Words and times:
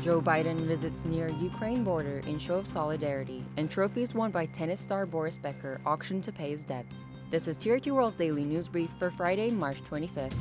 Joe 0.00 0.20
Biden 0.20 0.60
visits 0.60 1.04
near 1.04 1.28
Ukraine 1.28 1.82
border 1.82 2.22
in 2.28 2.38
show 2.38 2.54
of 2.54 2.68
solidarity, 2.68 3.44
and 3.56 3.68
trophies 3.68 4.14
won 4.14 4.30
by 4.30 4.46
tennis 4.46 4.80
star 4.80 5.06
Boris 5.06 5.36
Becker 5.36 5.80
auctioned 5.84 6.22
to 6.24 6.32
pay 6.32 6.50
his 6.50 6.62
debts. 6.62 7.06
This 7.32 7.48
is 7.48 7.56
TRT 7.56 7.90
World's 7.90 8.14
daily 8.14 8.44
news 8.44 8.68
brief 8.68 8.90
for 8.98 9.10
Friday, 9.10 9.50
March 9.50 9.82
25th. 9.82 10.34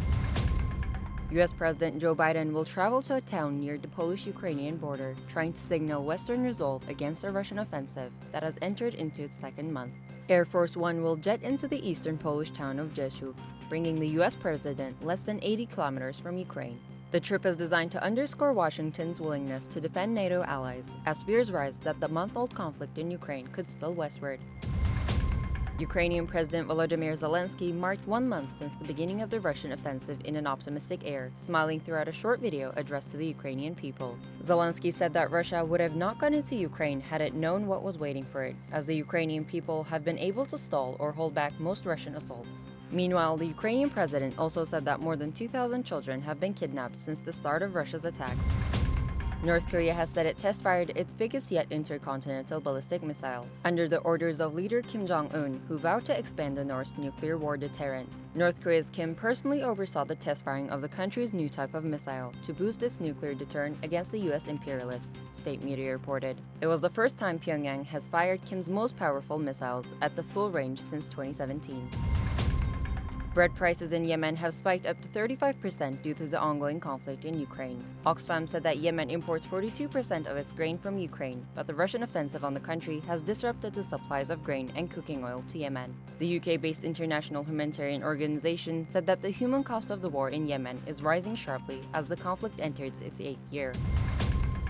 US 1.31 1.51
President 1.51 1.99
Joe 1.99 2.15
Biden 2.15 2.53
will 2.53 2.63
travel 2.63 3.01
to 3.01 3.15
a 3.15 3.21
town 3.21 3.59
near 3.59 3.79
the 3.79 3.87
Polish 3.87 4.27
Ukrainian 4.27 4.77
border, 4.77 5.15
trying 5.27 5.53
to 5.53 5.61
signal 5.61 6.05
Western 6.05 6.43
resolve 6.43 6.87
against 6.87 7.23
the 7.23 7.31
Russian 7.31 7.59
offensive 7.59 8.11
that 8.31 8.43
has 8.43 8.59
entered 8.61 8.93
into 8.93 9.23
its 9.23 9.35
second 9.35 9.73
month. 9.73 9.93
Air 10.29 10.45
Force 10.45 10.77
One 10.77 11.01
will 11.01 11.15
jet 11.15 11.41
into 11.41 11.67
the 11.67 11.85
eastern 11.87 12.17
Polish 12.17 12.51
town 12.51 12.77
of 12.77 12.93
Rzeszów, 12.93 13.33
bringing 13.69 13.99
the 13.99 14.19
US 14.19 14.35
president 14.35 15.03
less 15.03 15.23
than 15.23 15.39
80 15.41 15.65
kilometers 15.65 16.19
from 16.19 16.37
Ukraine. 16.37 16.79
The 17.09 17.21
trip 17.21 17.45
is 17.45 17.55
designed 17.55 17.91
to 17.93 18.03
underscore 18.03 18.51
Washington's 18.51 19.21
willingness 19.21 19.65
to 19.67 19.79
defend 19.79 20.13
NATO 20.13 20.43
allies 20.43 20.89
as 21.05 21.23
fears 21.23 21.53
rise 21.53 21.77
that 21.79 22.01
the 22.01 22.07
month 22.09 22.35
old 22.35 22.53
conflict 22.53 22.97
in 22.97 23.09
Ukraine 23.09 23.47
could 23.47 23.69
spill 23.69 23.93
westward. 23.93 24.41
Ukrainian 25.79 26.25
President 26.25 26.67
Volodymyr 26.67 27.15
Zelensky 27.15 27.71
marked 27.71 28.07
one 28.07 28.27
month 28.27 28.57
since 28.57 28.73
the 28.73 28.83
beginning 28.83 29.21
of 29.21 29.29
the 29.29 29.39
Russian 29.39 29.73
offensive 29.73 30.19
in 30.25 30.35
an 30.35 30.47
optimistic 30.47 31.01
air, 31.05 31.31
smiling 31.37 31.79
throughout 31.79 32.07
a 32.07 32.11
short 32.11 32.39
video 32.39 32.73
addressed 32.75 33.11
to 33.11 33.17
the 33.17 33.27
Ukrainian 33.27 33.75
people. 33.75 34.17
Zelensky 34.41 34.91
said 34.91 35.13
that 35.13 35.29
Russia 35.29 35.63
would 35.63 35.79
have 35.79 35.95
not 35.95 36.17
gone 36.17 36.33
into 36.33 36.55
Ukraine 36.55 36.99
had 36.99 37.21
it 37.21 37.35
known 37.35 37.67
what 37.67 37.83
was 37.83 37.99
waiting 37.99 38.25
for 38.25 38.43
it, 38.43 38.55
as 38.71 38.87
the 38.87 38.95
Ukrainian 38.95 39.45
people 39.45 39.83
have 39.83 40.03
been 40.03 40.17
able 40.17 40.47
to 40.47 40.57
stall 40.57 40.95
or 40.97 41.11
hold 41.11 41.35
back 41.35 41.53
most 41.59 41.85
Russian 41.85 42.15
assaults. 42.15 42.63
Meanwhile, 42.89 43.37
the 43.37 43.45
Ukrainian 43.45 43.91
president 43.91 44.39
also 44.39 44.63
said 44.63 44.83
that 44.85 44.99
more 44.99 45.15
than 45.15 45.31
2,000 45.31 45.83
children 45.83 46.21
have 46.21 46.39
been 46.39 46.55
kidnapped 46.55 46.95
since 46.95 47.19
the 47.19 47.31
start 47.31 47.61
of 47.61 47.75
Russia's 47.75 48.03
attacks. 48.03 48.47
North 49.43 49.69
Korea 49.69 49.93
has 49.93 50.09
said 50.09 50.25
it 50.25 50.39
test 50.39 50.63
fired 50.63 50.91
its 50.95 51.13
biggest 51.13 51.51
yet 51.51 51.67
intercontinental 51.69 52.59
ballistic 52.59 53.03
missile, 53.03 53.45
under 53.65 53.87
the 53.87 53.99
orders 53.99 54.41
of 54.41 54.55
leader 54.55 54.81
Kim 54.81 55.05
Jong 55.05 55.31
un, 55.31 55.61
who 55.67 55.77
vowed 55.77 56.05
to 56.05 56.17
expand 56.17 56.57
the 56.57 56.65
North's 56.65 56.97
nuclear 56.97 57.37
war 57.37 57.55
deterrent. 57.55 58.09
North 58.33 58.59
Korea's 58.59 58.89
Kim 58.89 59.13
personally 59.13 59.61
oversaw 59.61 60.03
the 60.03 60.15
test 60.15 60.43
firing 60.43 60.71
of 60.71 60.81
the 60.81 60.89
country's 60.89 61.33
new 61.33 61.49
type 61.49 61.75
of 61.75 61.83
missile 61.83 62.33
to 62.43 62.51
boost 62.51 62.81
its 62.81 62.99
nuclear 62.99 63.35
deterrent 63.35 63.77
against 63.83 64.11
the 64.11 64.19
US 64.31 64.47
imperialists, 64.47 65.11
state 65.35 65.63
media 65.63 65.91
reported. 65.91 66.41
It 66.61 66.67
was 66.67 66.81
the 66.81 66.89
first 66.89 67.15
time 67.15 67.37
Pyongyang 67.37 67.85
has 67.85 68.07
fired 68.07 68.43
Kim's 68.43 68.67
most 68.67 68.97
powerful 68.97 69.37
missiles 69.37 69.85
at 70.01 70.15
the 70.15 70.23
full 70.23 70.49
range 70.49 70.81
since 70.81 71.05
2017. 71.05 71.87
Bread 73.37 73.53
prices 73.53 73.93
in 73.93 74.03
Yemen 74.03 74.35
have 74.37 74.51
spiked 74.51 74.87
up 74.87 74.99
to 74.99 75.07
35% 75.09 76.01
due 76.01 76.15
to 76.15 76.25
the 76.25 76.39
ongoing 76.39 76.79
conflict 76.79 77.23
in 77.23 77.39
Ukraine. 77.39 77.85
Oxfam 78.03 78.49
said 78.49 78.63
that 78.63 78.79
Yemen 78.79 79.11
imports 79.11 79.45
42% 79.45 80.25
of 80.25 80.37
its 80.37 80.51
grain 80.51 80.79
from 80.79 80.97
Ukraine, 80.97 81.45
but 81.53 81.67
the 81.67 81.75
Russian 81.75 82.01
offensive 82.01 82.43
on 82.43 82.55
the 82.55 82.59
country 82.59 82.99
has 83.01 83.21
disrupted 83.21 83.75
the 83.75 83.83
supplies 83.83 84.31
of 84.31 84.43
grain 84.43 84.71
and 84.75 84.89
cooking 84.89 85.23
oil 85.23 85.43
to 85.49 85.59
Yemen. 85.59 85.93
The 86.17 86.39
UK 86.39 86.59
based 86.59 86.83
International 86.83 87.43
Humanitarian 87.43 88.01
Organization 88.01 88.87
said 88.89 89.05
that 89.05 89.21
the 89.21 89.29
human 89.29 89.63
cost 89.63 89.91
of 89.91 90.01
the 90.01 90.09
war 90.09 90.29
in 90.29 90.47
Yemen 90.47 90.81
is 90.87 91.03
rising 91.03 91.35
sharply 91.35 91.83
as 91.93 92.07
the 92.07 92.15
conflict 92.15 92.59
enters 92.59 92.97
its 93.05 93.21
eighth 93.21 93.37
year. 93.51 93.71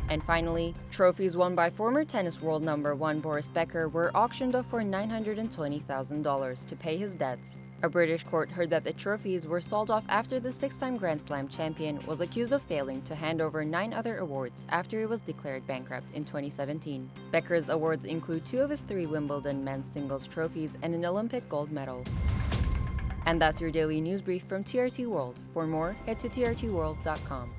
And 0.09 0.23
finally, 0.23 0.73
trophies 0.91 1.35
won 1.35 1.55
by 1.55 1.69
former 1.69 2.05
tennis 2.05 2.41
world 2.41 2.63
number 2.63 2.95
one 2.95 3.19
Boris 3.19 3.49
Becker 3.49 3.89
were 3.89 4.15
auctioned 4.15 4.55
off 4.55 4.65
for 4.67 4.81
$920,000 4.81 6.65
to 6.65 6.75
pay 6.75 6.97
his 6.97 7.13
debts. 7.13 7.57
A 7.83 7.89
British 7.89 8.23
court 8.23 8.49
heard 8.49 8.71
that 8.71 8.83
the 8.83 8.93
trophies 8.93 9.45
were 9.45 9.61
sold 9.61 9.91
off 9.91 10.03
after 10.09 10.39
the 10.39 10.51
six 10.51 10.77
time 10.77 10.97
Grand 10.97 11.21
Slam 11.21 11.47
champion 11.47 12.03
was 12.07 12.21
accused 12.21 12.51
of 12.51 12.63
failing 12.63 13.03
to 13.03 13.13
hand 13.13 13.39
over 13.39 13.63
nine 13.63 13.93
other 13.93 14.17
awards 14.17 14.65
after 14.69 14.99
he 14.99 15.05
was 15.05 15.21
declared 15.21 15.67
bankrupt 15.67 16.11
in 16.13 16.25
2017. 16.25 17.07
Becker's 17.31 17.69
awards 17.69 18.05
include 18.05 18.45
two 18.45 18.61
of 18.61 18.71
his 18.71 18.81
three 18.81 19.05
Wimbledon 19.05 19.63
men's 19.63 19.91
singles 19.91 20.25
trophies 20.25 20.75
and 20.81 20.95
an 20.95 21.05
Olympic 21.05 21.47
gold 21.49 21.71
medal. 21.71 22.03
And 23.27 23.39
that's 23.39 23.61
your 23.61 23.71
daily 23.71 24.01
news 24.01 24.21
brief 24.21 24.43
from 24.45 24.63
TRT 24.63 25.05
World. 25.05 25.35
For 25.53 25.67
more, 25.67 25.93
head 26.05 26.19
to 26.21 26.29
trtworld.com. 26.29 27.51